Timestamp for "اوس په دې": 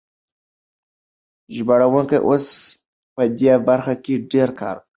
2.27-3.53